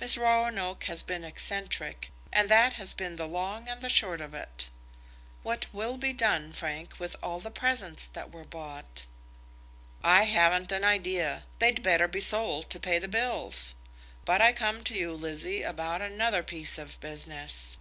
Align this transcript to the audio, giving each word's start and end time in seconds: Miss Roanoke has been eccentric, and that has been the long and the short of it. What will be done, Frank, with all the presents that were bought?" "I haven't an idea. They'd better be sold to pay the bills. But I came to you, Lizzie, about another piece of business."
Miss 0.00 0.18
Roanoke 0.18 0.82
has 0.86 1.04
been 1.04 1.22
eccentric, 1.22 2.10
and 2.32 2.48
that 2.50 2.72
has 2.72 2.94
been 2.94 3.14
the 3.14 3.28
long 3.28 3.68
and 3.68 3.80
the 3.80 3.88
short 3.88 4.20
of 4.20 4.34
it. 4.34 4.70
What 5.44 5.72
will 5.72 5.96
be 5.96 6.12
done, 6.12 6.52
Frank, 6.52 6.98
with 6.98 7.14
all 7.22 7.38
the 7.38 7.52
presents 7.52 8.08
that 8.08 8.32
were 8.32 8.44
bought?" 8.44 9.06
"I 10.02 10.24
haven't 10.24 10.72
an 10.72 10.82
idea. 10.82 11.44
They'd 11.60 11.80
better 11.84 12.08
be 12.08 12.20
sold 12.20 12.70
to 12.70 12.80
pay 12.80 12.98
the 12.98 13.06
bills. 13.06 13.76
But 14.24 14.42
I 14.42 14.52
came 14.52 14.82
to 14.82 14.94
you, 14.96 15.14
Lizzie, 15.14 15.62
about 15.62 16.02
another 16.02 16.42
piece 16.42 16.76
of 16.76 16.98
business." 16.98 17.76